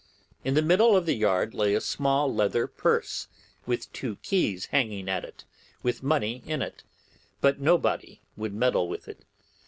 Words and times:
In 0.43 0.55
the 0.55 0.63
middle 0.63 0.97
of 0.97 1.05
the 1.05 1.13
yard 1.13 1.53
lay 1.53 1.75
a 1.75 1.79
small 1.79 2.33
leather 2.33 2.65
purse 2.65 3.27
with 3.67 3.93
two 3.93 4.15
keys 4.23 4.65
hanging 4.65 5.07
at 5.07 5.23
it, 5.23 5.43
with 5.83 6.01
money 6.01 6.41
in 6.47 6.63
it, 6.63 6.81
but 7.39 7.59
nobody 7.61 8.19
would 8.35 8.55
meddle 8.55 8.89
with 8.89 9.07
it. 9.07 9.23